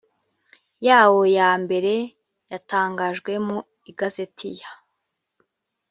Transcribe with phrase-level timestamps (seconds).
[0.87, 1.93] yawo ya mbere
[2.51, 3.57] yatangajwe mu
[3.91, 4.71] igazeti ya